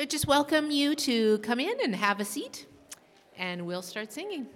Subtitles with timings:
[0.00, 2.66] I just welcome you to come in and have a seat,
[3.36, 4.46] and we'll start singing.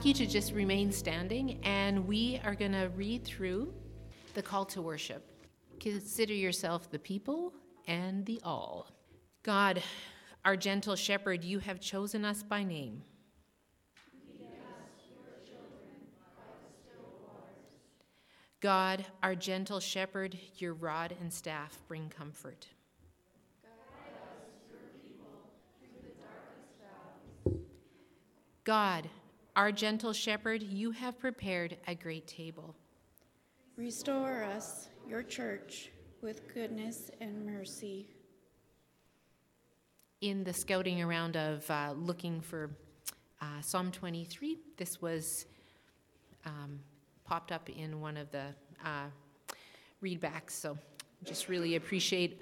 [0.01, 3.72] ask you to just remain standing, and we are going to read through
[4.34, 5.23] the call to worship.
[5.79, 7.53] Consider yourself the people
[7.85, 8.88] and the all.
[9.44, 9.84] God,
[10.44, 13.03] our gentle shepherd, you have chosen us by name.
[18.59, 22.66] God, our gentle shepherd, your rod and staff bring comfort.
[28.63, 29.07] God,
[29.56, 32.75] our gentle shepherd, you have prepared a great table.
[33.75, 35.91] Restore us, your church,
[36.22, 38.07] with goodness and mercy.
[40.22, 42.69] In the scouting around of uh, looking for
[43.41, 45.47] uh, Psalm 23, this was
[46.45, 46.79] um,
[47.25, 48.45] popped up in one of the
[48.85, 49.07] uh,
[50.03, 50.51] readbacks.
[50.51, 50.78] So
[51.23, 52.39] just really appreciate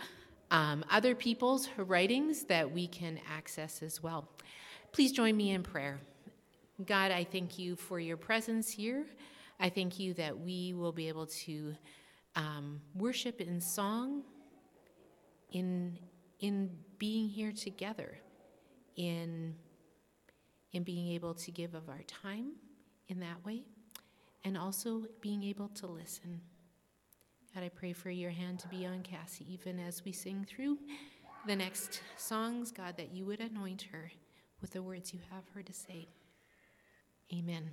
[0.51, 4.27] um, other people's writings that we can access as well.
[4.91, 5.99] Please join me in prayer.
[6.85, 9.05] God, I thank you for your presence here.
[9.59, 11.75] I thank you that we will be able to
[12.35, 14.23] um, worship in song,
[15.51, 15.97] in
[16.39, 18.17] in being here together,
[18.95, 19.55] in
[20.71, 22.53] in being able to give of our time
[23.09, 23.63] in that way,
[24.45, 26.39] and also being able to listen.
[27.53, 30.77] God, I pray for your hand to be on Kassy, even as we sing through
[31.45, 34.11] the next songs, God, that you would anoint her
[34.61, 36.07] with the words you have her to say.
[37.33, 37.71] Amen.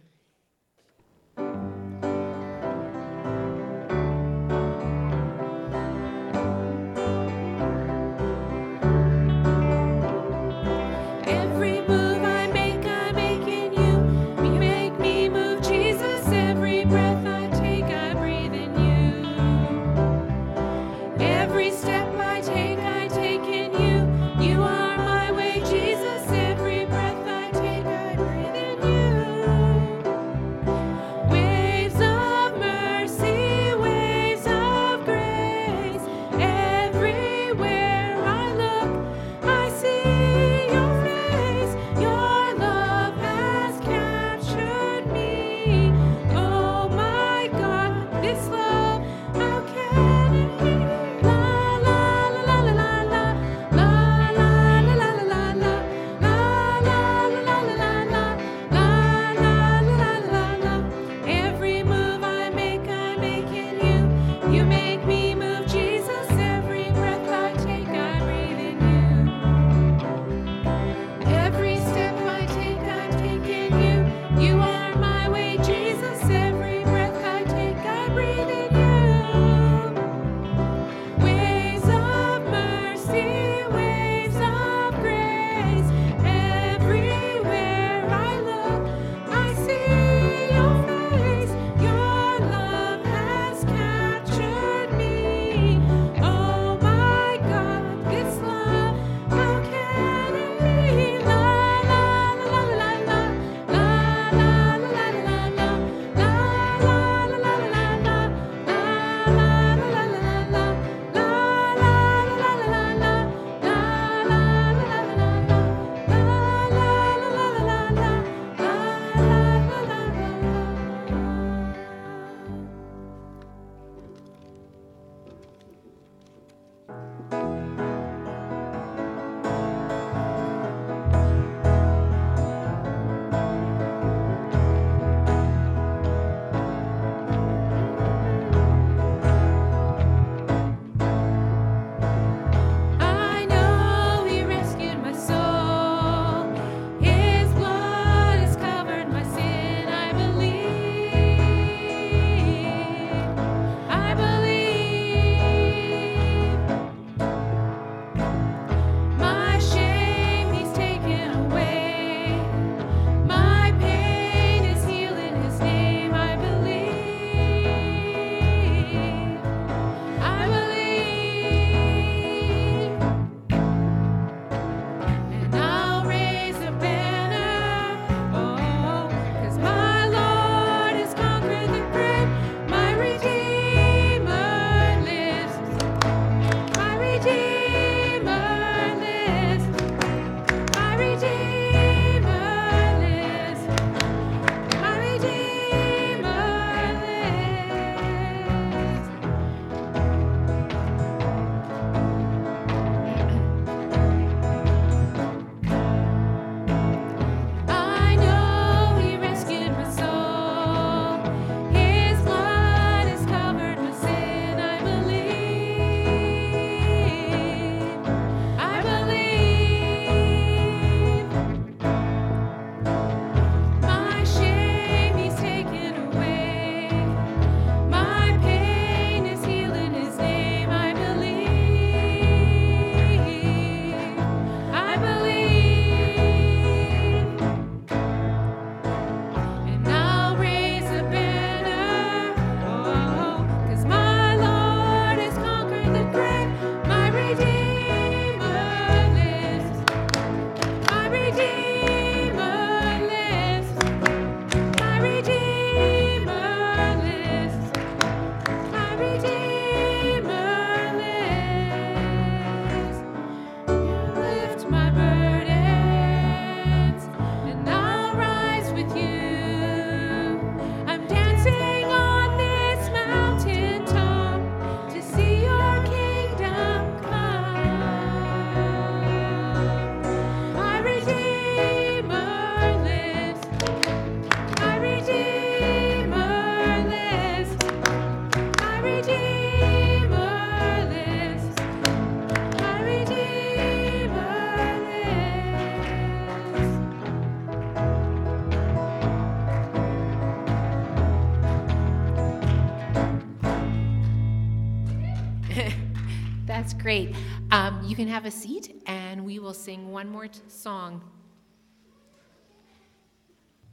[307.96, 311.02] You can have a seat, and we will sing one more t- song.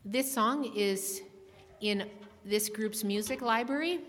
[0.05, 1.23] This song is
[1.81, 2.09] in
[2.45, 3.99] this group's music library.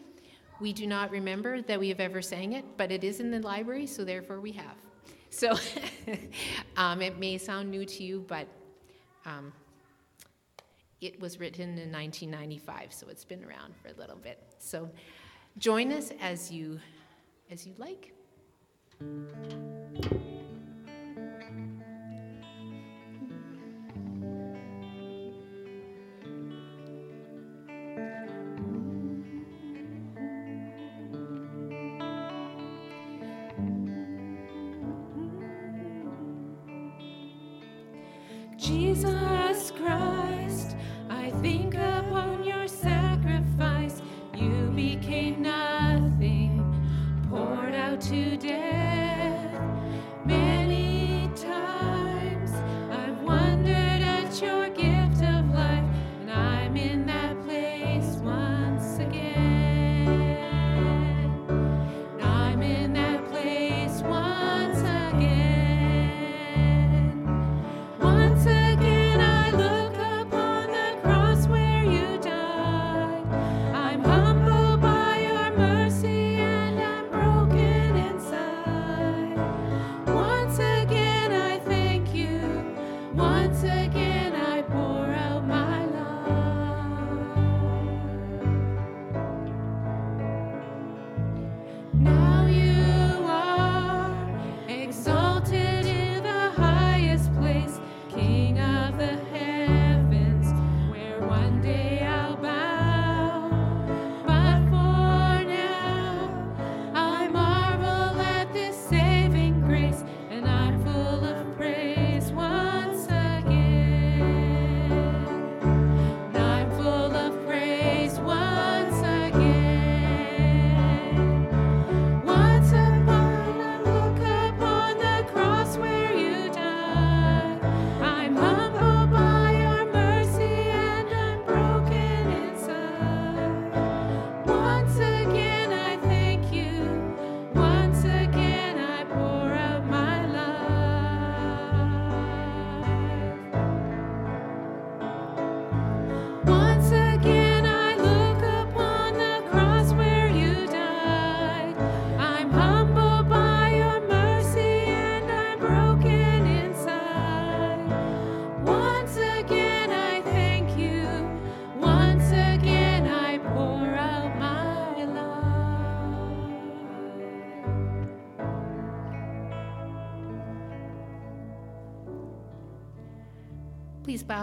[0.61, 3.41] We do not remember that we have ever sang it, but it is in the
[3.41, 4.77] library, so therefore we have.
[5.31, 5.57] So
[6.77, 8.47] um, it may sound new to you, but
[9.27, 9.53] um,
[11.01, 14.39] it was written in 1995, so it's been around for a little bit.
[14.59, 14.89] So
[15.59, 16.79] join us as you
[17.51, 18.15] as you like.
[19.97, 20.34] Jesus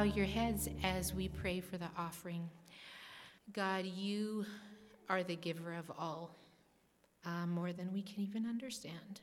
[0.02, 2.50] bow your heads as we pray for the offering.
[3.54, 4.48] God, you
[5.08, 6.36] are the giver of all,
[7.24, 9.22] uh, more than we can even understand.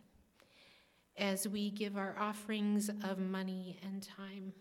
[1.17, 4.53] As we give our offerings of money and time,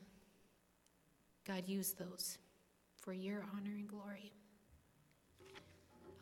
[1.46, 2.40] God, use those
[3.00, 4.32] for your honor and glory.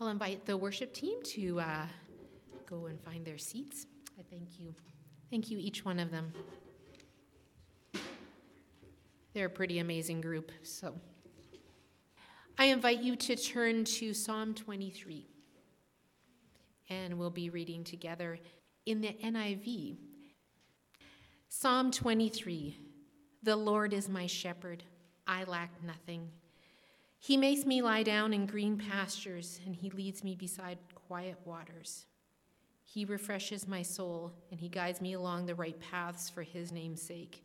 [0.02, 1.86] I'll invite the worship team to uh,
[2.70, 3.86] go and find their seats.
[4.20, 4.76] I thank you.
[5.30, 6.34] Thank you, each one of them.
[9.36, 10.50] They're a pretty amazing group.
[10.64, 10.96] So
[12.58, 15.28] I invite you to turn to Psalm 23.
[16.90, 18.40] And we'll be reading together
[18.86, 19.98] in the NIV.
[21.50, 22.78] Psalm 23
[23.44, 24.84] The Lord is my shepherd,
[25.28, 26.30] I lack nothing.
[27.20, 30.78] He makes me lie down in green pastures, and he leads me beside
[31.10, 32.06] quiet waters.
[32.86, 37.02] He refreshes my soul, and he guides me along the right paths for his name's
[37.02, 37.45] sake.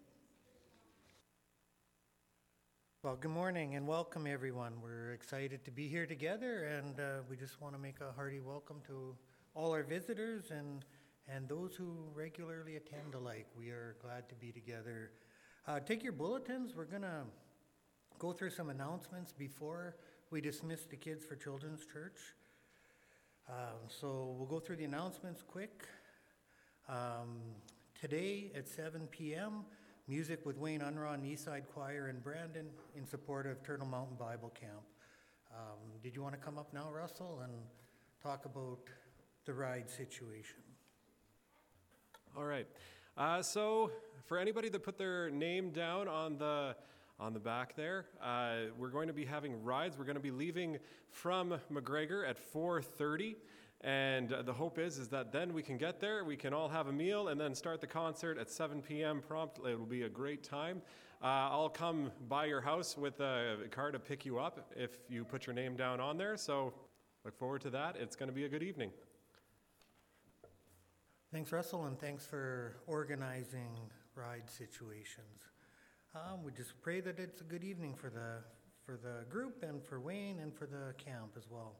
[3.03, 4.73] Well, good morning and welcome, everyone.
[4.79, 8.39] We're excited to be here together, and uh, we just want to make a hearty
[8.39, 9.15] welcome to
[9.55, 10.85] all our visitors and,
[11.27, 13.47] and those who regularly attend alike.
[13.57, 15.13] We are glad to be together.
[15.67, 16.75] Uh, take your bulletins.
[16.75, 17.23] We're going to
[18.19, 19.95] go through some announcements before
[20.29, 22.19] we dismiss the kids for Children's Church.
[23.49, 25.87] Uh, so we'll go through the announcements quick.
[26.87, 27.39] Um,
[28.01, 29.63] Today at 7 PM,
[30.07, 34.51] music with Wayne Unruh and Eastside Choir in Brandon in support of Turtle Mountain Bible
[34.59, 34.81] Camp.
[35.51, 37.53] Um, Did you want to come up now, Russell, and
[38.21, 38.79] talk about
[39.45, 40.59] the ride situation?
[42.37, 42.67] All right.
[43.17, 43.91] Uh, so,
[44.25, 46.75] for anybody that put their name down on the
[47.19, 49.97] on the back there, uh, we're going to be having rides.
[49.97, 50.79] We're going to be leaving
[51.11, 53.35] from MacGregor at 4:30,
[53.83, 56.69] and uh, the hope is is that then we can get there, we can all
[56.69, 59.21] have a meal, and then start the concert at 7 p.m.
[59.27, 59.59] prompt.
[59.59, 60.81] It will be a great time.
[61.23, 65.23] Uh, I'll come by your house with a car to pick you up if you
[65.23, 66.35] put your name down on there.
[66.35, 66.73] So,
[67.23, 67.95] look forward to that.
[67.95, 68.91] It's going to be a good evening.
[71.31, 73.77] Thanks, Russell, and thanks for organizing
[74.15, 75.45] ride situations.
[76.13, 78.43] Um, we just pray that it's a good evening for the
[78.85, 81.75] for the group and for Wayne and for the camp as well.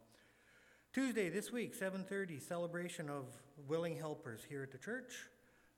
[0.93, 3.23] Tuesday this week, 7:30, celebration of
[3.65, 5.29] willing helpers here at the church.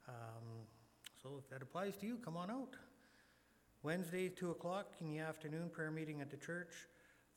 [0.08, 0.65] Um,
[1.22, 2.75] so if that applies to you, come on out.
[3.84, 6.88] Wednesday, 2 o'clock in the afternoon, prayer meeting at the church.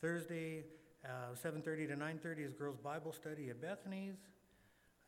[0.01, 0.65] Thursday,
[1.05, 4.31] uh, 7:30 to 9:30 is girls' Bible study at Bethany's.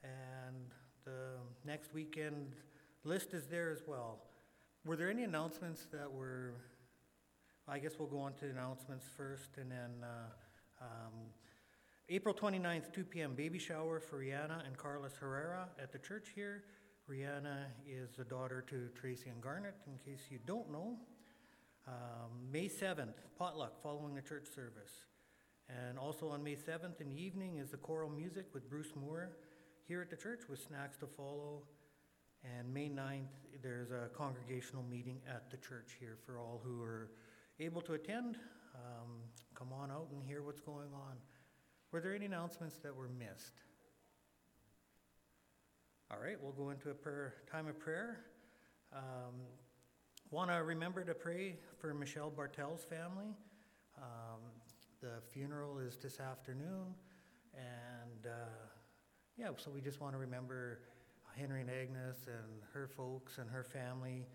[0.02, 0.74] And
[1.06, 2.54] the next weekend
[3.02, 4.26] list is there as well.
[4.84, 6.52] Were there any announcements that were,
[7.66, 10.30] I guess we'll go on to announcements first, and then uh,
[10.82, 11.32] um,
[12.10, 16.64] April 29th, 2 p.m., baby shower for Rihanna and Carlos Herrera at the church here.
[17.06, 20.96] Rihanna is the daughter to Tracy and Garnet, in case you don't know.
[21.86, 25.04] Um, May 7th, potluck following the church service.
[25.68, 29.32] And also on May 7th in the evening is the choral music with Bruce Moore
[29.86, 31.64] here at the church with snacks to follow.
[32.42, 37.10] And May 9th, there's a congregational meeting at the church here for all who are
[37.60, 38.38] able to attend.
[38.74, 39.10] Um,
[39.54, 41.18] come on out and hear what's going on.
[41.90, 43.54] Were there any announcements that were missed?
[46.10, 48.20] All right, we'll go into a prayer, time of prayer.
[48.92, 49.34] Um,
[50.30, 53.34] Want to remember to pray for Michelle Bartel's family.
[53.96, 54.40] Um,
[55.00, 56.94] the funeral is this afternoon,
[57.54, 58.66] and uh,
[59.38, 60.80] yeah, so we just want to remember
[61.34, 64.26] Henry and Agnes and her folks and her family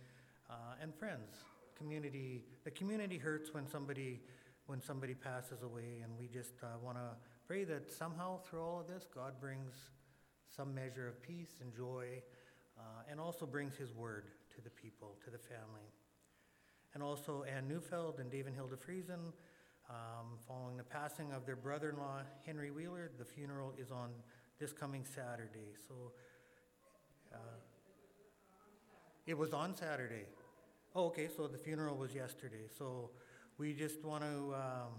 [0.49, 1.43] uh, and friends.
[1.77, 4.19] Community, the community hurts when somebody
[4.67, 7.09] when somebody passes away, and we just uh, want to
[7.47, 9.73] pray that somehow through all of this, God brings
[10.55, 12.21] some measure of peace and joy,
[12.77, 15.89] uh, and also brings His word to the people, to the family.
[16.93, 19.33] And also Ann Neufeld and David Hilda Friesen,
[19.89, 24.11] um, following the passing of their brother-in-law Henry Wheeler, the funeral is on
[24.59, 25.73] this coming Saturday.
[25.87, 25.93] So
[27.33, 27.37] uh,
[29.25, 30.25] it was on Saturday.
[30.95, 31.27] Oh, okay.
[31.35, 32.67] So the funeral was yesterday.
[32.77, 33.09] So
[33.57, 34.91] we just want to, um,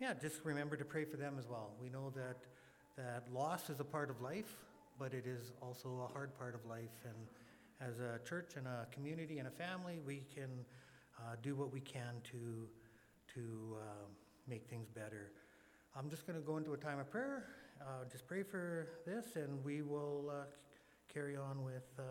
[0.00, 1.70] yeah, just remember to pray for them as well.
[1.80, 2.36] We know that
[2.96, 4.56] that loss is a part of life,
[4.98, 7.04] but it is also a hard part of life.
[7.04, 10.64] And as a church and a community and a family, we can
[11.18, 12.68] uh, do what we can to
[13.34, 14.10] to um,
[14.48, 15.32] make things better.
[15.94, 17.44] I'm just going to go into a time of prayer.
[17.80, 20.44] Uh, just pray for this, and we will uh,
[21.12, 22.02] carry on with uh,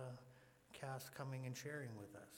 [0.73, 2.34] Cass coming and sharing with us.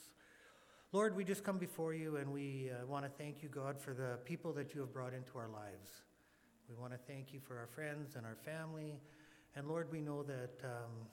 [0.90, 3.92] Lord, we just come before you, and we uh, want to thank you, God, for
[3.92, 5.90] the people that you have brought into our lives.
[6.66, 8.98] We want to thank you for our friends and our family.
[9.54, 11.06] And Lord, we know that um,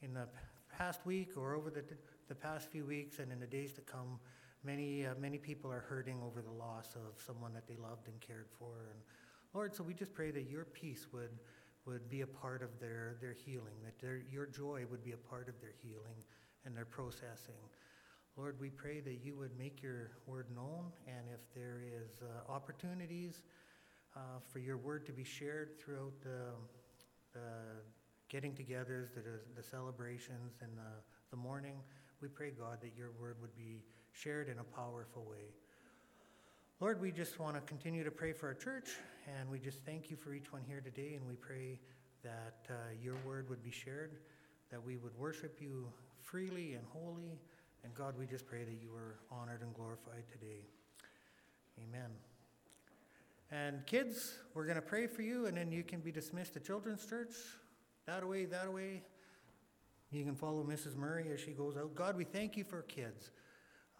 [0.00, 0.26] in the
[0.74, 1.84] past week or over the,
[2.28, 4.18] the past few weeks and in the days to come,
[4.64, 8.18] many, uh, many people are hurting over the loss of someone that they loved and
[8.20, 8.72] cared for.
[8.90, 9.00] And
[9.52, 11.40] Lord, so we just pray that your peace would,
[11.84, 15.18] would be a part of their, their healing, that their, your joy would be a
[15.18, 16.24] part of their healing
[16.64, 17.60] and their processing.
[18.36, 22.52] Lord, we pray that you would make your word known, and if there is uh,
[22.52, 23.42] opportunities
[24.14, 24.20] uh,
[24.52, 26.52] for your word to be shared throughout the,
[27.32, 27.40] the
[28.28, 29.22] getting togethers, the,
[29.56, 31.76] the celebrations, and the, the mourning,
[32.20, 35.54] we pray, God, that your word would be shared in a powerful way.
[36.78, 38.90] Lord, we just want to continue to pray for our church,
[39.38, 41.80] and we just thank you for each one here today, and we pray
[42.22, 44.18] that uh, your word would be shared,
[44.70, 45.86] that we would worship you
[46.20, 47.38] freely and wholly,
[47.86, 50.64] and God, we just pray that you are honored and glorified today.
[51.78, 52.10] Amen.
[53.52, 56.60] And kids, we're going to pray for you, and then you can be dismissed to
[56.60, 57.32] Children's Church.
[58.08, 59.02] That way, that way.
[60.10, 60.96] You can follow Mrs.
[60.96, 61.94] Murray as she goes out.
[61.94, 63.30] God, we thank you for kids.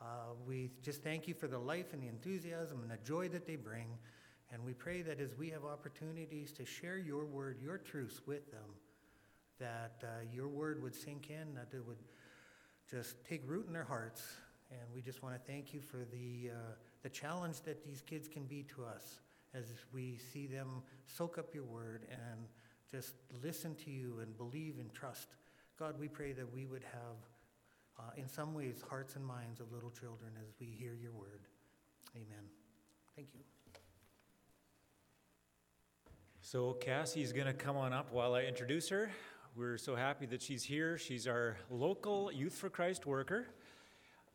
[0.03, 3.46] Uh, we just thank you for the life and the enthusiasm and the joy that
[3.46, 3.87] they bring.
[4.53, 8.51] And we pray that as we have opportunities to share your word, your truths with
[8.51, 8.75] them,
[9.61, 11.99] that uh, your word would sink in, that it would
[12.90, 14.22] just take root in their hearts.
[14.70, 16.72] And we just want to thank you for the, uh,
[17.03, 19.20] the challenge that these kids can be to us
[19.55, 22.49] as we see them soak up your word and
[22.90, 25.29] just listen to you and believe and trust
[25.79, 29.70] God, we pray that we would have, uh, in some ways, hearts and minds of
[29.72, 31.40] little children as we hear your word.
[32.14, 32.49] Amen.
[33.14, 33.40] Thank you.
[36.40, 39.11] So Kassy's going to come on up while I introduce her.
[39.57, 40.99] We're so happy that she's here.
[40.99, 43.47] She's our local Youth for Christ worker.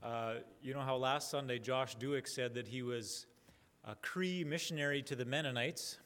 [0.02, 3.28] Uh, you know how last Sunday Josh Duick said that he was
[3.86, 6.00] a Cree missionary to the Mennonites,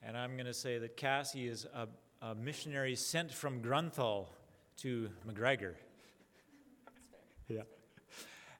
[0.00, 1.88] and I'm going to say that Kassy is a,
[2.24, 4.26] a missionary sent from Grunthal
[4.82, 5.74] to MacGregor.
[7.48, 7.62] yeah.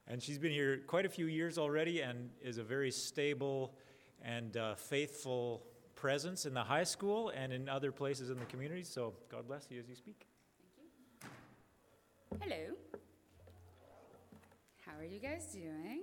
[0.09, 3.73] And she's been here quite a few years already and is a very stable
[4.21, 5.63] and uh, faithful
[6.03, 8.83] presence in the high school and in other places in the community.
[8.83, 10.27] So God bless you as you speak.
[12.29, 12.49] Thank you.
[12.55, 12.75] Hello.
[14.85, 16.01] How are you guys doing?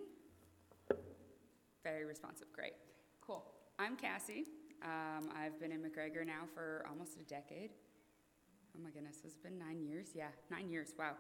[1.85, 2.47] Very responsive.
[2.51, 2.73] Great.
[3.21, 3.45] Cool.
[3.79, 4.45] I'm Kassy.
[4.83, 7.73] Um, I've been in MacGregor now for almost a decade.
[8.75, 10.13] Oh my goodness, it's been nine years?
[10.15, 10.95] Yeah, nine years.
[10.99, 11.13] Wow.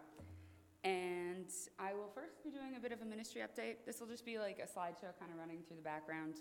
[0.84, 3.84] And I will first be doing a bit of a ministry update.
[3.84, 6.36] This will just be like a slideshow kind of running through the background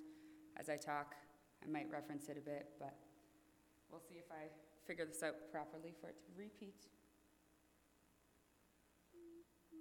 [0.57, 1.15] as I talk.
[1.63, 2.95] I might reference it a bit, but
[3.91, 4.47] we'll see if I
[4.87, 6.87] figure this out properly for it to repeat.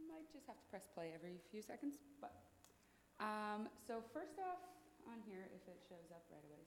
[0.09, 2.35] Might just have to press play every few seconds, but.
[3.21, 4.63] Um, so first off
[5.07, 6.63] on here, if it shows up right away,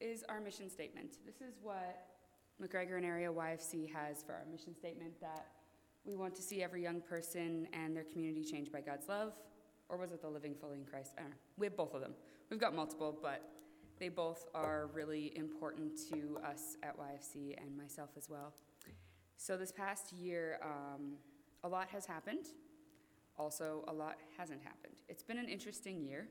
[0.00, 1.18] is our mission statement.
[1.26, 2.06] This is what
[2.58, 5.46] MacGregor and Area YFC has for our mission statement that
[6.04, 9.32] we want to see every young person and their community changed by God's love,
[9.88, 11.12] or was it the living fully in Christ?
[11.18, 11.36] I don't know.
[11.58, 12.14] We have both of them.
[12.50, 13.42] We've got multiple, but
[13.98, 18.54] they both are really important to us at YFC and myself as well.
[19.36, 21.14] So this past year, um,
[21.64, 22.46] a lot has happened.
[23.36, 24.94] Also, a lot hasn't happened.
[25.08, 26.28] It's been an interesting year.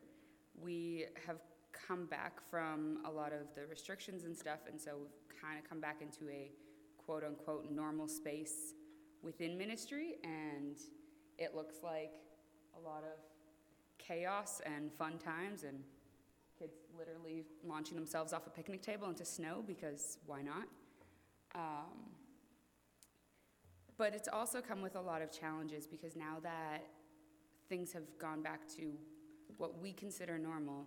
[0.61, 1.37] We have
[1.71, 5.69] come back from a lot of the restrictions and stuff, and so we've kind of
[5.69, 6.51] come back into a
[6.97, 8.73] quote unquote normal space
[9.21, 10.77] within ministry, and
[11.37, 12.11] it looks like
[12.75, 13.19] a lot of
[13.97, 15.79] chaos and fun times and
[16.57, 20.67] kids literally launching themselves off a picnic table into snow because why not?
[21.55, 22.17] Um,
[23.97, 26.83] but it's also come with a lot of challenges because now that
[27.67, 28.93] things have gone back to
[29.57, 30.85] what we consider normal,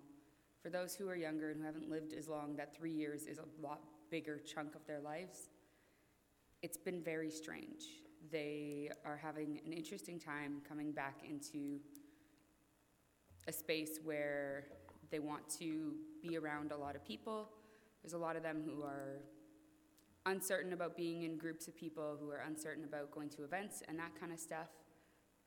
[0.62, 3.38] for those who are younger and who haven't lived as long, that three years is
[3.38, 3.80] a lot
[4.10, 5.48] bigger chunk of their lives.
[6.62, 7.84] It's been very strange.
[8.30, 11.80] They are having an interesting time coming back into
[13.48, 14.66] a space where
[15.10, 17.48] they want to be around a lot of people.
[18.02, 19.18] There's a lot of them who are
[20.26, 23.98] uncertain about being in groups of people, who are uncertain about going to events and
[23.98, 24.68] that kind of stuff.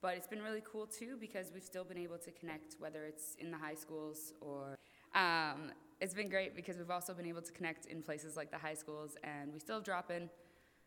[0.01, 3.35] But it's been really cool too because we've still been able to connect, whether it's
[3.39, 4.77] in the high schools or.
[5.15, 5.71] Um,
[6.01, 8.73] it's been great because we've also been able to connect in places like the high
[8.73, 10.29] schools, and we still drop in.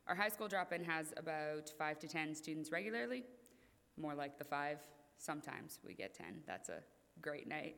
[0.07, 3.25] Our high school drop in has about five to 10 students regularly,
[3.97, 4.79] more like the five.
[5.17, 6.43] Sometimes we get 10.
[6.47, 6.81] That's a
[7.23, 7.77] great night.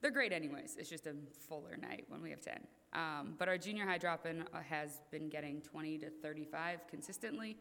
[0.00, 0.76] They're great, anyways.
[0.78, 1.14] It's just a
[1.48, 2.58] fuller night when we have 10.
[2.92, 7.56] Um, but our junior high drop in has been getting 20 to 35 consistently.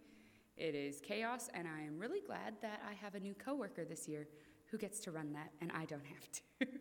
[0.57, 4.07] It is chaos, and I am really glad that I have a new coworker this
[4.07, 4.27] year
[4.67, 6.67] who gets to run that, and I don't have to.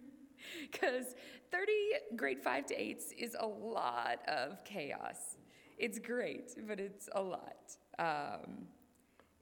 [0.70, 1.14] Because
[1.50, 1.72] 30
[2.16, 5.38] grade 5 to 8s is a lot of chaos.
[5.78, 7.76] It's great, but it's a lot.
[7.98, 8.66] Um,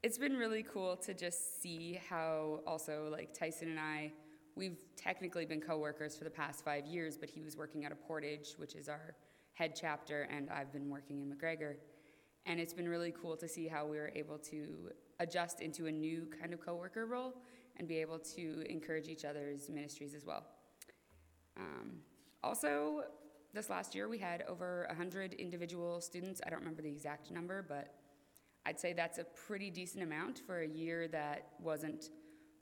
[0.02, 4.12] it's been really cool to just see how also like Tyson and I,
[4.56, 7.94] we've technically been coworkers for the past five years, but he was working at a
[7.94, 9.14] Portage, which is our
[9.52, 11.76] head chapter, and I've been working in MacGregor.
[12.46, 15.92] And it's been really cool to see how we were able to adjust into a
[15.92, 17.34] new kind of coworker role
[17.76, 20.44] and be able to encourage each other's ministries as well.
[21.56, 21.98] Um,
[22.42, 23.04] also,
[23.54, 26.40] this last year we had over 100 individual students.
[26.44, 27.94] I don't remember the exact number, but
[28.64, 32.10] I'd say that's a pretty decent amount for a year that wasn't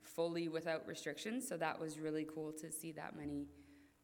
[0.03, 1.47] fully without restrictions.
[1.47, 3.47] So that was really cool to see that many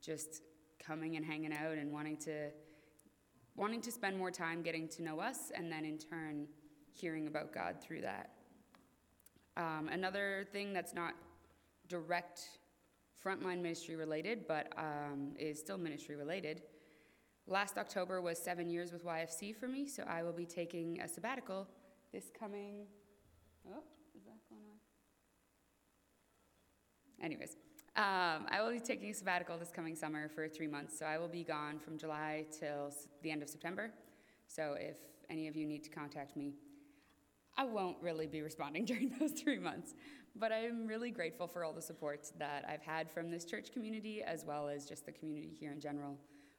[0.01, 0.41] just
[0.79, 2.49] coming and hanging out and wanting to
[3.55, 6.47] wanting to spend more time getting to know us and then in turn
[6.93, 8.29] hearing about God through that.
[9.55, 11.15] Um, another thing that's not
[11.88, 12.60] direct
[13.23, 16.62] frontline ministry related, but um, is still ministry related.
[17.47, 21.07] Last October was seven years with YFC for me, so I will be taking a
[21.07, 21.67] sabbatical
[22.13, 22.86] this coming.
[23.67, 23.83] Oh,
[24.15, 24.77] is that going on?
[27.21, 27.56] Anyways,
[27.95, 31.17] um, I will be taking a sabbatical this coming summer for three months, so I
[31.17, 33.91] will be gone from July till the end of September.
[34.47, 34.97] So if
[35.30, 36.53] any of you need to contact me,
[37.58, 39.95] I won't really be responding during those three months.
[40.36, 44.21] But I'm really grateful for all the support that I've had from this church community
[44.21, 46.17] as well as just the community here in general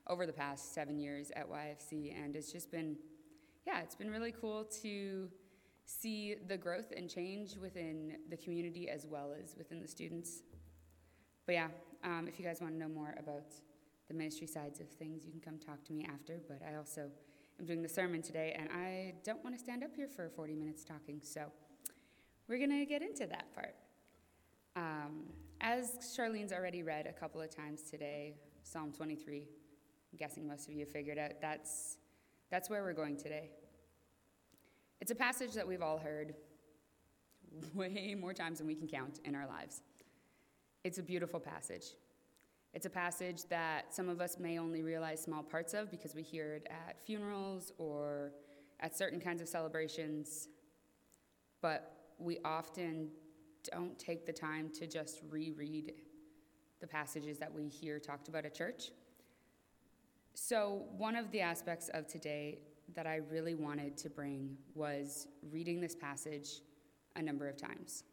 [0.08, 2.12] over the past seven years at YFC.
[2.20, 2.96] And it's just been,
[3.64, 5.28] yeah, it's been really cool to
[5.84, 10.42] see the growth and change within the community as well as within the students.
[11.48, 11.68] But yeah,
[12.04, 13.54] um, if you guys want to know more about
[14.06, 16.40] the ministry sides of things, you can come talk to me after.
[16.46, 17.08] But I also
[17.58, 20.54] am doing the sermon today, and I don't want to stand up here for 40
[20.54, 21.46] minutes talking, so
[22.48, 23.74] we're going to get into that part.
[24.76, 25.22] Um,
[25.62, 30.74] as Charlene's already read a couple of times today, Psalm 23, I'm guessing most of
[30.74, 31.96] you figured out that's,
[32.50, 33.52] that's where we're going today.
[35.00, 36.34] It's a passage that we've all heard
[37.74, 39.80] way more times than we can count in our lives.
[40.84, 41.94] It's a beautiful passage.
[42.74, 46.22] It's a passage that some of us may only realize small parts of because we
[46.22, 48.32] hear it at funerals or
[48.80, 50.48] at certain kinds of celebrations,
[51.60, 53.08] but we often
[53.70, 55.94] don't take the time to just reread
[56.80, 58.90] the passages that we hear talked about at church.
[60.34, 62.60] So, one of the aspects of today
[62.94, 66.60] that I really wanted to bring was reading this passage
[67.16, 68.04] a number of times.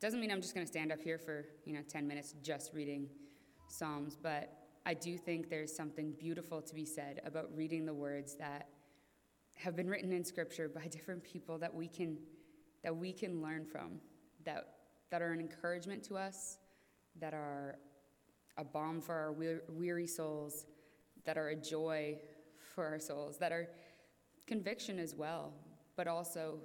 [0.00, 2.72] Doesn't mean I'm just going to stand up here for, you know, 10 minutes just
[2.72, 3.06] reading
[3.68, 4.50] Psalms, but
[4.86, 8.68] I do think there's something beautiful to be said about reading the words that
[9.56, 12.16] have been written in scripture by different people that we can
[12.82, 14.00] that we can learn from,
[14.46, 14.68] that
[15.10, 16.56] that are an encouragement to us,
[17.20, 17.76] that are
[18.56, 19.34] a balm for our
[19.68, 20.64] weary souls,
[21.26, 22.18] that are a joy
[22.74, 23.68] for our souls, that are
[24.46, 25.52] conviction as well,
[25.94, 26.58] but also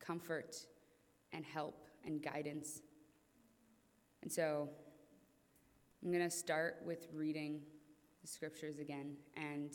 [0.00, 0.56] comfort
[1.32, 2.82] and help and guidance.
[4.22, 4.68] And so
[6.02, 7.60] I'm going to start with reading
[8.22, 9.16] the scriptures again.
[9.36, 9.72] And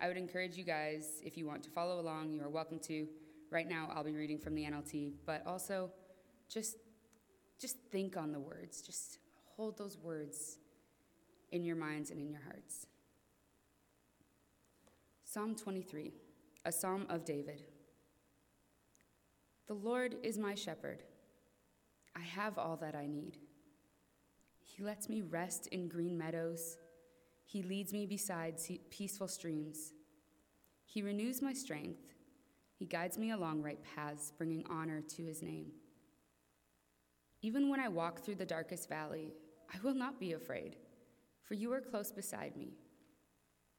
[0.00, 3.06] I would encourage you guys, if you want to follow along, you are welcome to.
[3.50, 5.90] Right now, I'll be reading from the NLT, but also
[6.48, 6.76] just,
[7.60, 8.80] just think on the words.
[8.80, 9.18] Just
[9.56, 10.58] hold those words
[11.52, 12.86] in your minds and in your hearts.
[15.24, 16.12] Psalm 23,
[16.64, 17.62] a psalm of David.
[19.68, 21.04] The Lord is my shepherd.
[22.20, 23.38] I have all that I need.
[24.58, 26.76] He lets me rest in green meadows.
[27.44, 29.92] He leads me beside peaceful streams.
[30.84, 32.12] He renews my strength.
[32.74, 35.72] He guides me along right paths, bringing honor to his name.
[37.42, 39.32] Even when I walk through the darkest valley,
[39.72, 40.76] I will not be afraid,
[41.42, 42.74] for you are close beside me.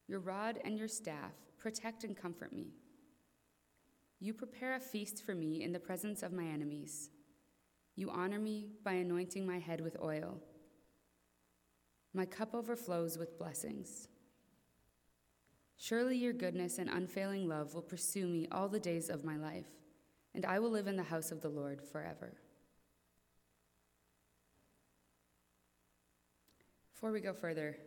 [0.07, 2.73] Your rod and your staff protect and comfort me.
[4.19, 7.09] You prepare a feast for me in the presence of my enemies.
[7.95, 10.39] You honor me by anointing my head with oil.
[12.13, 14.07] My cup overflows with blessings.
[15.77, 19.65] Surely your goodness and unfailing love will pursue me all the days of my life,
[20.35, 22.33] and I will live in the house of the Lord forever.
[26.93, 27.77] Before we go further,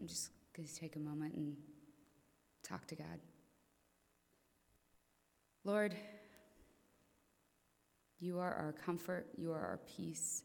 [0.00, 1.54] I'm just going to take a moment and
[2.62, 3.20] talk to God.
[5.64, 5.94] Lord,
[8.22, 10.44] you are our comfort, you are our peace,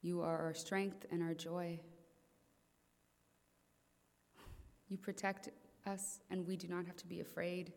[0.00, 1.78] you are our strength and our joy.
[4.88, 5.50] You protect
[5.86, 7.74] us, and we do not have to be afraid.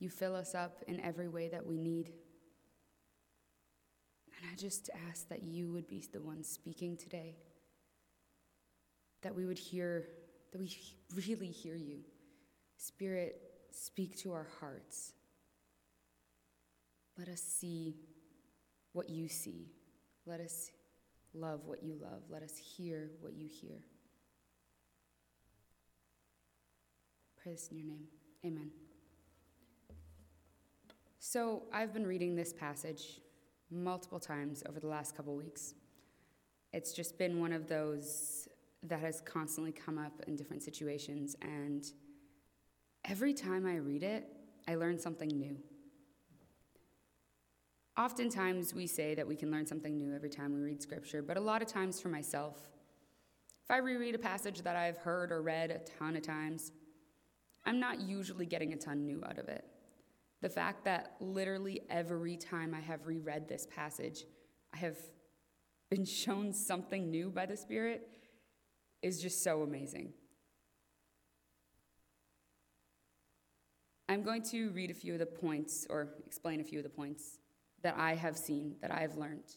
[0.00, 2.10] You fill us up in every way that we need.
[4.36, 7.36] And I just ask that you would be the one speaking today,
[9.22, 10.08] that we would hear,
[10.50, 10.76] that we
[11.14, 12.00] really hear you.
[12.78, 15.12] Spirit, speak to our hearts.
[17.20, 17.96] Let us see
[18.94, 19.68] what you see.
[20.24, 20.70] Let us
[21.34, 22.22] love what you love.
[22.30, 23.84] Let us hear what you hear.
[27.42, 28.06] Praise in your name.
[28.46, 28.70] Amen.
[31.18, 33.20] So, I've been reading this passage
[33.70, 35.74] multiple times over the last couple weeks.
[36.72, 38.48] It's just been one of those
[38.84, 41.84] that has constantly come up in different situations, and
[43.04, 44.26] every time I read it,
[44.66, 45.58] I learn something new.
[48.00, 51.36] Oftentimes, we say that we can learn something new every time we read scripture, but
[51.36, 52.56] a lot of times for myself,
[53.62, 56.72] if I reread a passage that I've heard or read a ton of times,
[57.66, 59.66] I'm not usually getting a ton new out of it.
[60.40, 64.24] The fact that literally every time I have reread this passage,
[64.72, 64.96] I have
[65.90, 68.08] been shown something new by the Spirit
[69.02, 70.14] is just so amazing.
[74.08, 76.88] I'm going to read a few of the points or explain a few of the
[76.88, 77.39] points
[77.82, 79.56] that I have seen, that I have learned.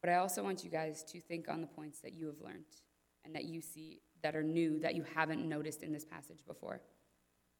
[0.00, 2.64] But I also want you guys to think on the points that you have learned
[3.24, 6.80] and that you see that are new that you haven't noticed in this passage before,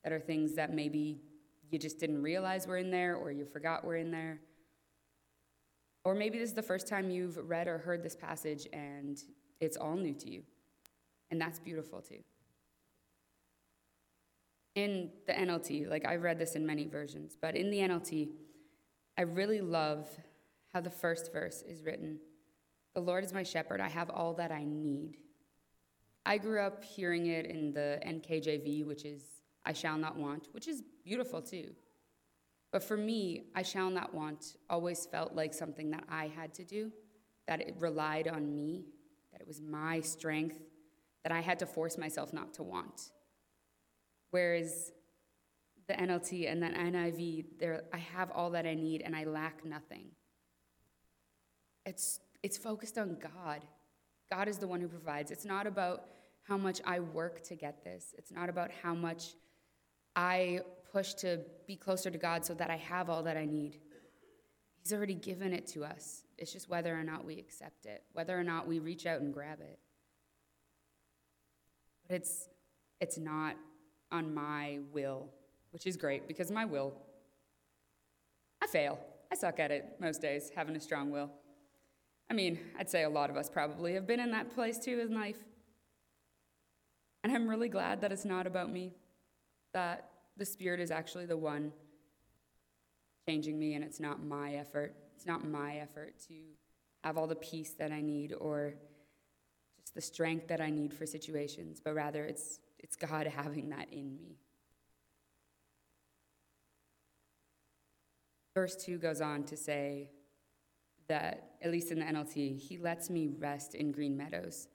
[0.03, 1.21] that are things that maybe
[1.71, 4.41] you just didn't realize were in there or you forgot were in there.
[6.05, 9.19] Or maybe this is the first time you've read or heard this passage and
[9.61, 10.43] it's all new to you.
[11.31, 12.23] And that's beautiful too.
[14.75, 18.29] in the NLT, like I've read this in many versions, but in the NLT,
[19.19, 20.09] I really love
[20.73, 22.21] how the first verse is written
[22.95, 25.19] The Lord is my shepherd, I have all that I need.
[26.25, 29.23] I grew up hearing it in the NKJV, which is
[29.65, 31.73] I shall not want, which is beautiful too.
[32.71, 36.65] But for me, I shall not want always felt like something that I had to
[36.65, 36.93] do,
[37.49, 38.85] that it relied on me,
[39.33, 40.61] that it was my strength,
[41.25, 43.11] that I had to force myself not to want.
[44.31, 44.93] Whereas
[45.89, 49.65] the NLT and the NIV, there I have all that I need and I lack
[49.65, 50.11] nothing.
[51.87, 53.65] It's it's focused on God.
[54.31, 55.31] God is the one who provides.
[55.31, 56.05] It's not about
[56.43, 58.15] how much I work to get this.
[58.19, 59.35] It's not about how much
[60.15, 60.61] I
[60.93, 63.79] push to be closer to God so that I have all that I need.
[64.83, 66.23] He's already given it to us.
[66.37, 69.33] It's just whether or not we accept it, whether or not we reach out and
[69.33, 69.79] grab it.
[72.07, 72.49] But it's
[73.01, 73.57] it's not
[74.11, 75.29] on my will,
[75.71, 76.95] which is great because my will
[78.63, 78.99] I fail.
[79.31, 81.31] I suck at it most days, having a strong will.
[82.31, 85.01] I mean, I'd say a lot of us probably have been in that place too
[85.01, 85.39] in life.
[87.25, 88.95] And I'm really glad that it's not about me,
[89.73, 91.73] that the Spirit is actually the one
[93.27, 94.95] changing me, and it's not my effort.
[95.17, 96.35] It's not my effort to
[97.05, 98.75] have all the peace that I need or
[99.81, 103.93] just the strength that I need for situations, but rather it's, it's God having that
[103.93, 104.39] in me.
[108.59, 110.11] Verse 2 goes on to say
[111.07, 114.67] that, at least in the NLT, He lets me rest in green meadows.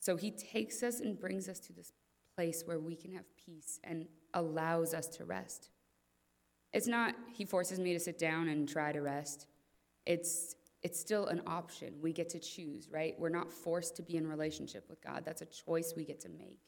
[0.00, 1.92] So He takes us and brings us to this
[2.34, 5.68] place where we can have peace and allows us to rest.
[6.72, 9.48] It's not He forces me to sit down and try to rest.
[10.06, 11.92] It's it's still an option.
[12.00, 13.14] We get to choose, right?
[13.18, 15.24] We're not forced to be in relationship with God.
[15.26, 16.62] That's a choice we get to make.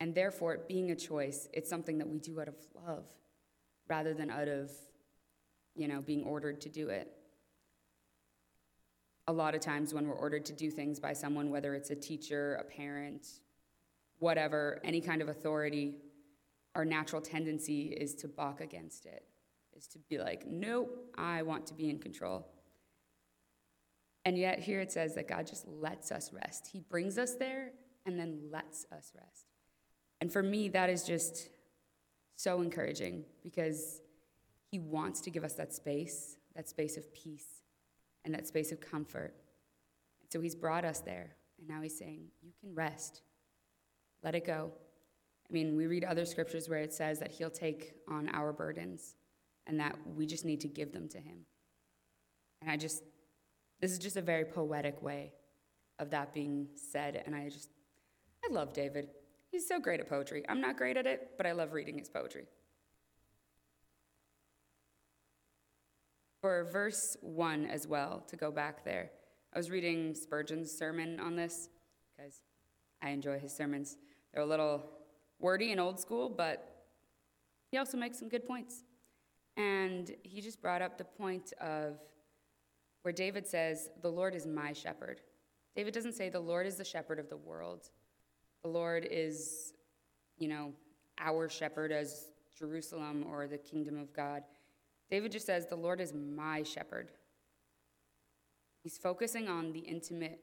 [0.00, 3.06] And therefore, being a choice, it's something that we do out of love
[3.88, 4.70] rather than out of,
[5.78, 7.12] you know, being ordered to do it.
[9.28, 11.94] A lot of times when we're ordered to do things by someone, whether it's a
[11.94, 13.26] teacher, a parent,
[14.18, 15.94] whatever, any kind of authority,
[16.74, 19.24] our natural tendency is to balk against it,
[19.76, 22.48] is to be like, nope, I want to be in control.
[24.24, 26.68] And yet, here it says that God just lets us rest.
[26.72, 27.70] He brings us there
[28.04, 29.46] and then lets us rest.
[30.20, 31.48] And for me, that is just
[32.36, 34.00] so encouraging because
[34.70, 37.62] He wants to give us that space, that space of peace,
[38.24, 39.34] and that space of comfort.
[40.30, 41.36] So He's brought us there.
[41.58, 43.22] And now He's saying, You can rest.
[44.22, 44.72] Let it go.
[45.48, 49.14] I mean, we read other scriptures where it says that He'll take on our burdens
[49.66, 51.46] and that we just need to give them to Him.
[52.60, 53.02] And I just,
[53.80, 55.32] this is just a very poetic way
[55.98, 57.22] of that being said.
[57.24, 57.70] And I just,
[58.44, 59.08] I love David.
[59.50, 60.44] He's so great at poetry.
[60.48, 62.46] I'm not great at it, but I love reading his poetry.
[66.48, 69.10] For verse 1 as well, to go back there,
[69.52, 71.68] I was reading Spurgeon's sermon on this
[72.16, 72.40] because
[73.02, 73.98] I enjoy his sermons.
[74.32, 74.82] They're a little
[75.40, 76.86] wordy and old school, but
[77.70, 78.84] he also makes some good points.
[79.58, 81.98] And he just brought up the point of
[83.02, 85.20] where David says, The Lord is my shepherd.
[85.76, 87.90] David doesn't say, The Lord is the shepherd of the world.
[88.62, 89.74] The Lord is,
[90.38, 90.72] you know,
[91.18, 94.44] our shepherd as Jerusalem or the kingdom of God.
[95.10, 97.10] David just says, The Lord is my shepherd.
[98.82, 100.40] He's focusing on the intimate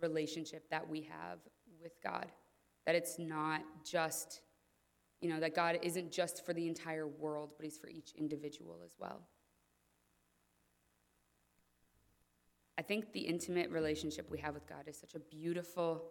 [0.00, 1.38] relationship that we have
[1.82, 2.26] with God,
[2.86, 4.40] that it's not just,
[5.20, 8.80] you know, that God isn't just for the entire world, but He's for each individual
[8.84, 9.22] as well.
[12.78, 16.04] I think the intimate relationship we have with God is such a beautiful,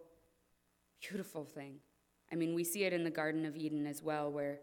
[1.01, 1.75] beautiful thing.
[2.31, 4.59] I mean, we see it in the Garden of Eden as well, where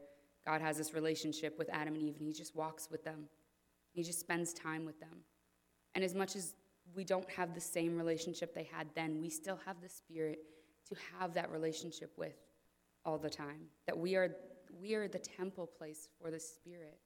[0.49, 3.25] God has this relationship with Adam and Eve, and He just walks with them.
[3.93, 5.19] He just spends time with them.
[5.95, 6.55] And as much as
[6.95, 10.39] we don't have the same relationship they had then, we still have the Spirit
[10.89, 12.37] to have that relationship with
[13.05, 13.67] all the time.
[13.87, 14.37] That we are,
[14.81, 16.99] we are the temple place for the Spirit.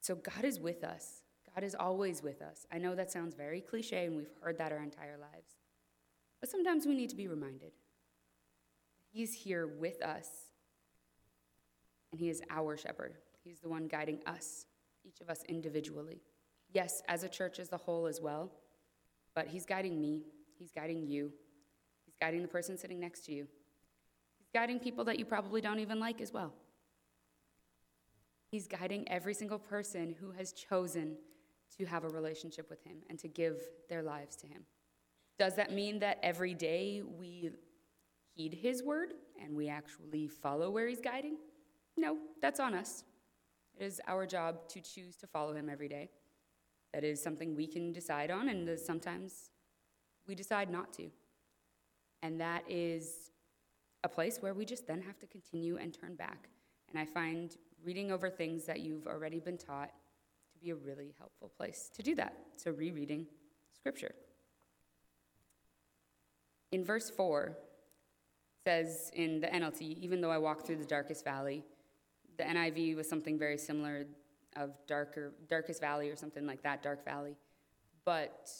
[0.00, 1.20] So God is with us.
[1.54, 2.64] God is always with us.
[2.72, 5.58] I know that sounds very cliche, and we've heard that our entire lives.
[6.40, 7.72] But sometimes we need to be reminded.
[9.12, 10.28] He's here with us,
[12.10, 13.14] and He is our shepherd.
[13.42, 14.66] He's the one guiding us,
[15.04, 16.22] each of us individually.
[16.72, 18.52] Yes, as a church as a whole as well,
[19.34, 20.22] but He's guiding me,
[20.58, 21.32] He's guiding you,
[22.04, 23.46] He's guiding the person sitting next to you,
[24.38, 26.52] He's guiding people that you probably don't even like as well.
[28.50, 31.16] He's guiding every single person who has chosen
[31.78, 34.64] to have a relationship with Him and to give their lives to Him.
[35.40, 37.50] Does that mean that every day we
[38.34, 41.38] heed his word and we actually follow where he's guiding?
[41.96, 43.04] No, that's on us.
[43.78, 46.10] It is our job to choose to follow him every day.
[46.92, 49.50] That is something we can decide on, and sometimes
[50.26, 51.10] we decide not to.
[52.22, 53.30] And that is
[54.04, 56.48] a place where we just then have to continue and turn back.
[56.90, 59.92] And I find reading over things that you've already been taught
[60.52, 62.34] to be a really helpful place to do that.
[62.56, 63.26] So, rereading
[63.72, 64.14] scripture.
[66.72, 67.56] In verse 4,
[68.64, 71.64] says in the NLT, even though I walk through the darkest valley,
[72.40, 74.06] the NIV was something very similar
[74.56, 77.36] of darker, darkest valley or something like that, dark valley.
[78.04, 78.50] But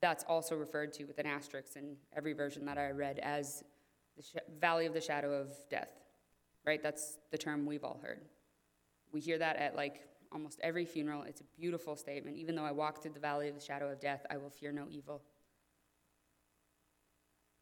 [0.00, 3.62] that's also referred to with an asterisk in every version that I read as
[4.16, 5.92] the sh- valley of the shadow of death,
[6.66, 6.82] right?
[6.82, 8.22] That's the term we've all heard.
[9.12, 11.22] We hear that at like almost every funeral.
[11.22, 12.38] It's a beautiful statement.
[12.38, 14.72] Even though I walk through the valley of the shadow of death, I will fear
[14.72, 15.22] no evil.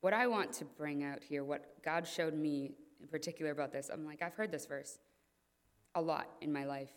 [0.01, 3.91] What I want to bring out here, what God showed me in particular about this,
[3.93, 4.99] I'm like, I've heard this verse
[5.99, 6.93] a lot in my life.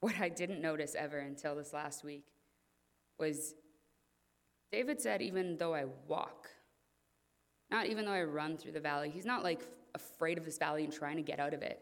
[0.00, 2.24] What I didn't notice ever until this last week
[3.18, 3.54] was
[4.72, 6.48] David said, even though I walk,
[7.70, 9.62] not even though I run through the valley, he's not like
[9.94, 11.80] afraid of this valley and trying to get out of it.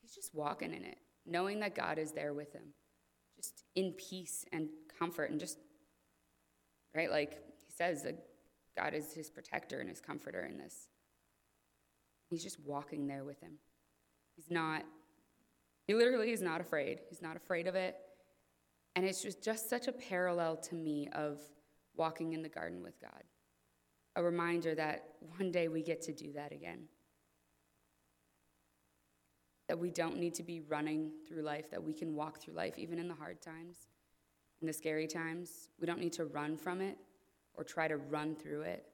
[0.00, 2.74] He's just walking in it, knowing that God is there with him,
[3.36, 4.68] just in peace and
[4.98, 5.58] comfort, and just,
[6.94, 7.10] right?
[7.10, 8.16] Like he says, that
[8.76, 10.88] God is his protector and his comforter in this.
[12.28, 13.58] He's just walking there with him.
[14.36, 14.84] He's not,
[15.86, 17.00] he literally is not afraid.
[17.08, 17.96] He's not afraid of it.
[18.94, 21.40] And it's just, just such a parallel to me of
[21.96, 23.22] walking in the garden with God.
[24.14, 25.04] A reminder that
[25.36, 26.84] one day we get to do that again.
[29.68, 32.78] That we don't need to be running through life, that we can walk through life
[32.78, 33.88] even in the hard times,
[34.60, 35.68] in the scary times.
[35.80, 36.96] We don't need to run from it
[37.54, 38.86] or try to run through it.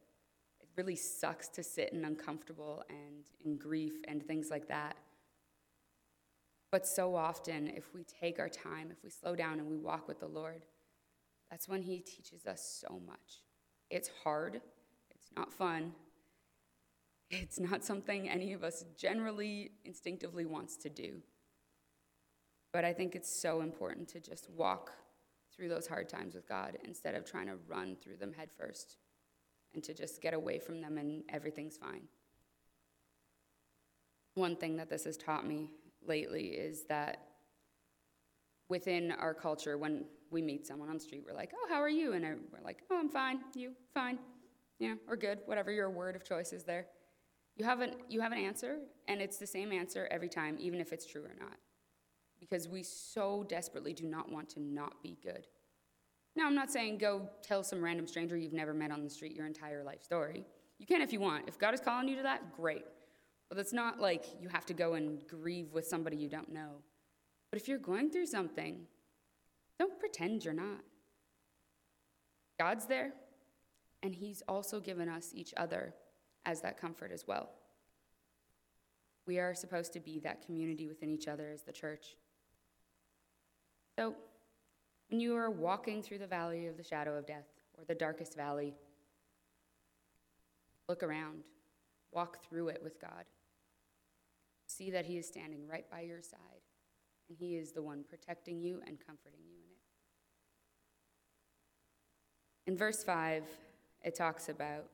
[0.60, 4.96] It really sucks to sit in uncomfortable and in grief and things like that.
[6.72, 10.08] But so often, if we take our time, if we slow down and we walk
[10.08, 10.64] with the Lord,
[11.50, 13.42] that's when He teaches us so much.
[13.90, 14.62] It's hard,
[15.10, 15.92] it's not fun,
[17.30, 21.20] it's not something any of us generally instinctively wants to do.
[22.72, 24.92] But I think it's so important to just walk
[25.54, 28.96] through those hard times with God instead of trying to run through them headfirst
[29.74, 32.04] and to just get away from them and everything's fine.
[34.34, 35.68] One thing that this has taught me
[36.06, 37.28] lately is that
[38.68, 41.88] within our culture, when we meet someone on the street, we're like, oh, how are
[41.88, 42.14] you?
[42.14, 43.40] And we're like, oh, I'm fine.
[43.54, 43.72] You?
[43.92, 44.18] Fine.
[44.78, 45.40] Yeah, or good.
[45.46, 46.86] Whatever your word of choice is there.
[47.56, 48.78] You have, an, you have an answer,
[49.08, 51.56] and it's the same answer every time, even if it's true or not.
[52.40, 55.46] Because we so desperately do not want to not be good.
[56.34, 59.36] Now, I'm not saying go tell some random stranger you've never met on the street
[59.36, 60.46] your entire life story.
[60.78, 61.46] You can if you want.
[61.46, 62.84] If God is calling you to that, great.
[63.52, 66.70] But it's not like you have to go and grieve with somebody you don't know.
[67.50, 68.86] But if you're going through something,
[69.78, 70.80] don't pretend you're not.
[72.58, 73.12] God's there,
[74.02, 75.92] and He's also given us each other
[76.46, 77.50] as that comfort as well.
[79.26, 82.16] We are supposed to be that community within each other as the church.
[83.98, 84.14] So,
[85.10, 88.34] when you are walking through the valley of the shadow of death or the darkest
[88.34, 88.72] valley,
[90.88, 91.42] look around,
[92.12, 93.26] walk through it with God.
[94.72, 96.62] See that He is standing right by your side,
[97.28, 99.70] and He is the one protecting you and comforting you in
[102.66, 102.70] it.
[102.70, 103.44] In verse 5,
[104.02, 104.86] it talks about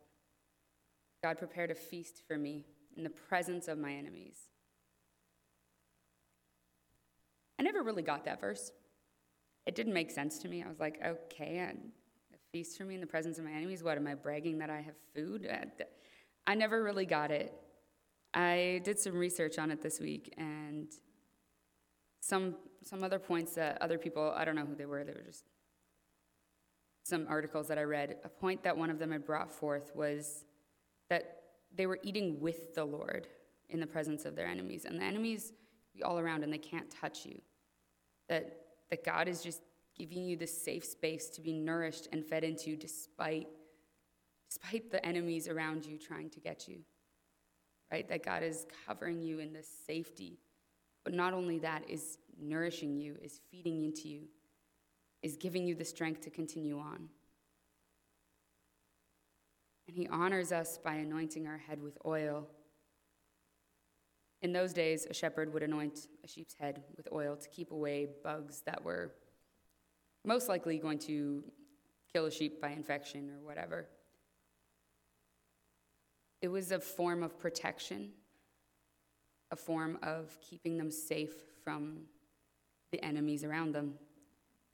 [1.22, 2.64] God prepared a feast for me
[2.96, 4.48] in the presence of my enemies.
[7.60, 8.72] I never really got that verse.
[9.64, 10.64] It didn't make sense to me.
[10.64, 11.74] I was like, okay, a
[12.50, 13.84] feast for me in the presence of my enemies.
[13.84, 15.48] What am I bragging that I have food?
[16.48, 17.52] I never really got it.
[18.34, 20.88] I did some research on it this week, and
[22.20, 25.04] some some other points that other people I don't know who they were.
[25.04, 25.44] They were just
[27.04, 28.16] some articles that I read.
[28.24, 30.44] A point that one of them had brought forth was
[31.08, 31.42] that
[31.74, 33.26] they were eating with the Lord
[33.70, 35.52] in the presence of their enemies, and the enemies
[36.04, 37.40] all around, and they can't touch you.
[38.28, 39.62] That that God is just
[39.96, 43.48] giving you this safe space to be nourished and fed into, despite
[44.48, 46.78] despite the enemies around you trying to get you
[47.90, 48.08] right?
[48.08, 50.38] That God is covering you in this safety.
[51.04, 54.22] But not only that, is nourishing you, is feeding into you,
[55.22, 57.08] is giving you the strength to continue on.
[59.86, 62.46] And He honors us by anointing our head with oil.
[64.42, 68.06] In those days, a shepherd would anoint a sheep's head with oil to keep away
[68.22, 69.12] bugs that were
[70.24, 71.42] most likely going to
[72.12, 73.88] kill a sheep by infection or whatever.
[76.40, 78.10] It was a form of protection,
[79.50, 81.34] a form of keeping them safe
[81.64, 82.02] from
[82.92, 83.94] the enemies around them.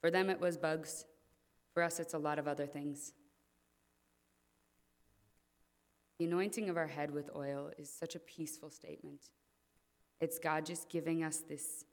[0.01, 1.07] For them, it was bugs.
[1.73, 3.13] For us, it's a lot of other things.
[6.19, 9.31] The anointing of our head with oil is such a peaceful statement.
[10.21, 11.85] It's God just giving us this,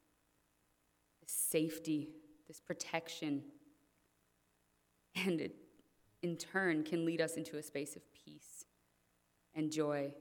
[1.22, 2.09] this safety,
[2.47, 3.43] this protection,
[5.15, 5.55] and it
[6.22, 8.61] in turn can lead us into a space of peace
[9.55, 10.13] and joy.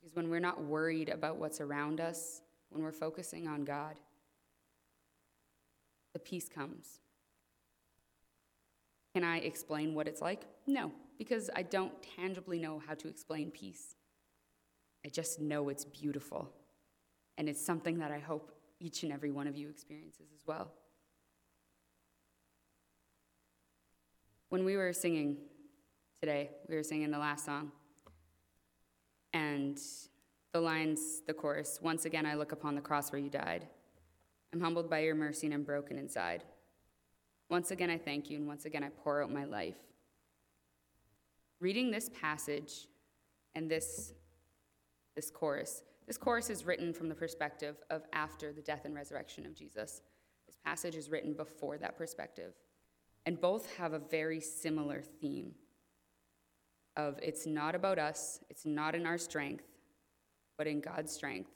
[0.00, 3.98] Because when we're not worried about what's around us, when we're focusing on God,
[6.12, 7.00] the peace comes.
[9.14, 10.42] Can I explain what it's like?
[10.66, 13.94] No, because I don't tangibly know how to explain peace.
[15.04, 16.52] I just know it's beautiful.
[17.38, 20.72] And it's something that I hope each and every one of you experiences as well.
[24.48, 25.36] When we were singing
[26.20, 27.72] today, we were singing the last song.
[29.36, 29.78] And
[30.54, 33.66] the lines, the chorus, once again I look upon the cross where you died.
[34.50, 36.42] I'm humbled by your mercy and I'm broken inside.
[37.50, 39.76] Once again I thank you, and once again I pour out my life.
[41.60, 42.88] Reading this passage
[43.54, 44.14] and this,
[45.14, 49.44] this chorus, this chorus is written from the perspective of after the death and resurrection
[49.44, 50.00] of Jesus.
[50.46, 52.54] This passage is written before that perspective.
[53.26, 55.52] And both have a very similar theme
[56.96, 59.64] of it's not about us, it's not in our strength,
[60.56, 61.50] but in God's strength.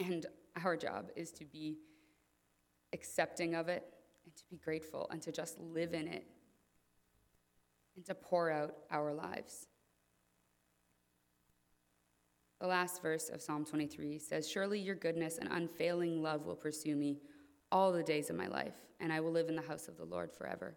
[0.00, 0.26] And
[0.64, 1.78] our job is to be
[2.92, 3.84] accepting of it
[4.24, 6.26] and to be grateful and to just live in it
[7.96, 9.66] and to pour out our lives.
[12.60, 16.96] The last verse of Psalm 23 says, Surely your goodness and unfailing love will pursue
[16.96, 17.18] me
[17.70, 20.04] all the days of my life, and I will live in the house of the
[20.04, 20.76] Lord forever.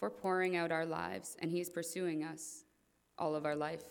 [0.00, 2.64] We're pouring out our lives and He's pursuing us
[3.18, 3.82] all of our life,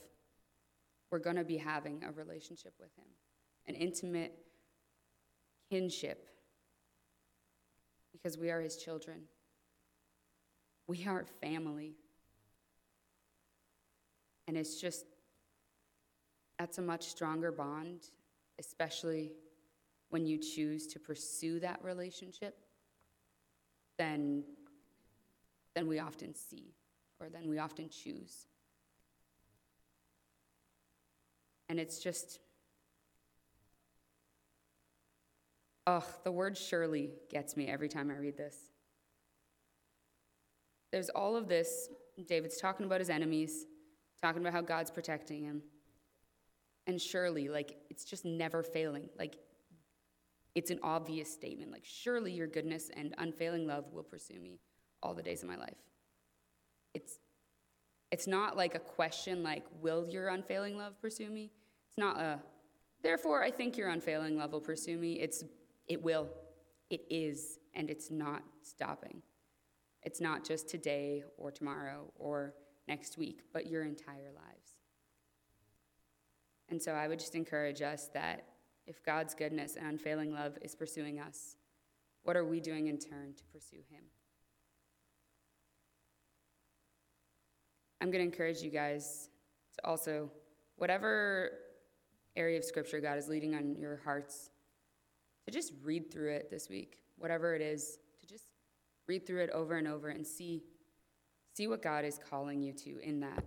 [1.11, 3.05] we're going to be having a relationship with Him,
[3.67, 4.33] an intimate
[5.69, 6.27] kinship,
[8.11, 9.21] because we are His children.
[10.87, 11.95] We are family.
[14.47, 15.05] And it's just,
[16.59, 18.01] that's a much stronger bond,
[18.59, 19.31] especially
[20.09, 22.57] when you choose to pursue that relationship
[23.97, 24.43] than,
[25.75, 26.73] than we often see
[27.19, 28.47] or than we often choose.
[31.69, 32.39] And it's just,
[35.87, 38.57] oh, the word surely gets me every time I read this.
[40.91, 41.89] There's all of this.
[42.27, 43.65] David's talking about his enemies,
[44.21, 45.63] talking about how God's protecting him.
[46.85, 49.09] And surely, like, it's just never failing.
[49.17, 49.37] Like,
[50.53, 51.71] it's an obvious statement.
[51.71, 54.59] Like, surely your goodness and unfailing love will pursue me
[55.03, 55.77] all the days of my life.
[56.93, 57.19] It's,
[58.11, 61.51] it's not like a question like, will your unfailing love pursue me?
[61.89, 62.39] It's not a,
[63.03, 65.19] therefore I think your unfailing love will pursue me.
[65.19, 65.43] It's,
[65.87, 66.29] it will.
[66.89, 69.21] It is, and it's not stopping.
[70.03, 72.53] It's not just today or tomorrow or
[72.87, 74.77] next week, but your entire lives.
[76.69, 78.45] And so I would just encourage us that
[78.85, 81.55] if God's goodness and unfailing love is pursuing us,
[82.23, 84.03] what are we doing in turn to pursue Him?
[88.03, 89.29] I'm going to encourage you guys
[89.75, 90.29] to also,
[90.75, 91.51] whatever
[92.35, 94.49] area of Scripture God is leading on your hearts,
[95.45, 98.43] to just read through it this week, whatever it is, to just
[99.07, 100.65] read through it over and over and see,
[101.53, 103.41] see what God is calling you to in that.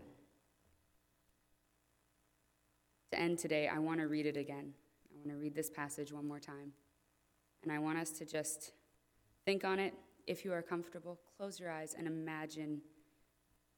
[3.13, 4.73] To end today, I want to read it again.
[5.13, 6.73] I want to read this passage one more time.
[7.63, 8.73] And I want us to just
[9.45, 9.93] think on it.
[10.27, 12.81] If you are comfortable, close your eyes and imagine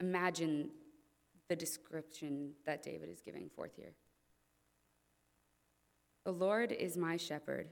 [0.00, 0.70] imagine
[1.48, 3.94] the description that David is giving forth here.
[6.24, 7.68] The Lord is my shepherd.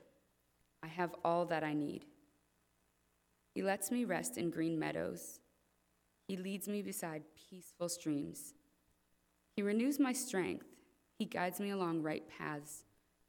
[0.83, 2.07] I have all that I need.
[3.55, 5.41] He lets me rest in green meadows.
[6.29, 8.55] He leads me beside peaceful streams.
[9.55, 10.67] He renews my strength.
[11.19, 12.85] He guides me along right paths,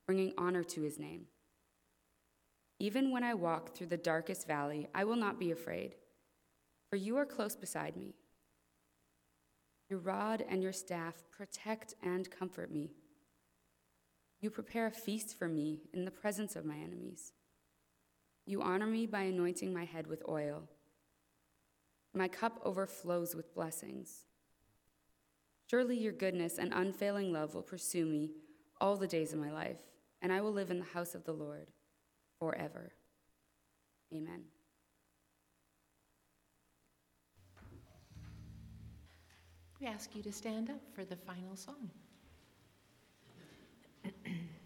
[0.06, 1.26] bringing honor to his name.
[2.80, 5.96] Even when I walk through the darkest valley, I will not be afraid,
[6.90, 8.14] for you are close beside me.
[9.90, 12.92] Your rod and your staff protect and comfort me.
[14.42, 17.32] You prepare a feast for me in the presence of my enemies.
[18.46, 20.64] You honor me by anointing my head with oil.
[22.14, 24.26] My cup overflows with blessings.
[25.70, 28.32] Surely your goodness and unfailing love will pursue me
[28.80, 29.82] all the days of my life,
[30.22, 31.68] and I will live in the house of the Lord
[32.40, 32.94] forever.
[34.14, 34.44] Amen.
[39.80, 41.92] We ask you to stand up for the final song.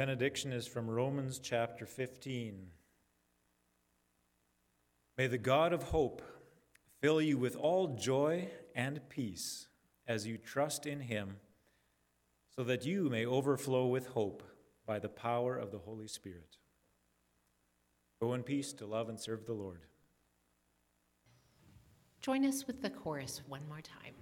[0.00, 2.68] benediction is from Romans chapter 15.
[5.18, 6.22] May the God of hope
[7.02, 9.68] fill you with all joy and peace
[10.08, 11.36] as you trust in him,
[12.48, 14.42] so that you may overflow with hope
[14.86, 16.56] by the power of the Holy Spirit.
[18.22, 19.82] Go in peace to love and serve the Lord.
[22.22, 24.14] Join us with the chorus one more time.